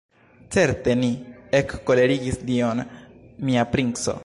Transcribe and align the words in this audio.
Certe 0.55 0.91
ni 1.01 1.09
ekkolerigis 1.59 2.41
Dion, 2.49 2.85
mia 3.49 3.69
princo. 3.77 4.19